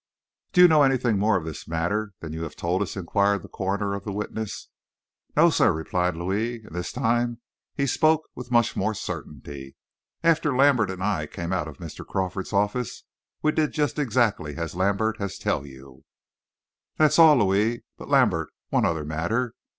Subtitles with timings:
[0.51, 3.47] "Do you know anything more of this matter than you have told us?" inquired the
[3.47, 4.69] coroner of the witness.
[5.35, 7.39] "No, sir," replied Louis, and this time
[7.75, 9.75] he spoke as with more certainty.
[10.23, 12.03] "After Lambert and I came out of Mr.
[12.03, 13.03] Crawford's office,
[13.43, 16.03] we did just exactly as Lambert has tell you."
[16.97, 17.83] "That's all, Louis....
[17.95, 19.53] But, Lambert, one other matter.